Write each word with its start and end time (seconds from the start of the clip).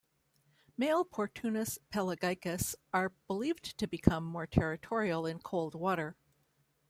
Male 0.77 1.05
"Portunus 1.05 1.77
pelagicus" 1.91 2.73
are 2.91 3.13
believed 3.27 3.77
to 3.77 3.85
become 3.85 4.23
more 4.23 4.47
territorial 4.47 5.27
in 5.27 5.37
colder 5.37 5.77
water. 5.77 6.17